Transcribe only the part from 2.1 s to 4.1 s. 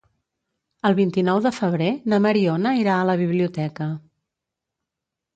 na Mariona irà a la biblioteca.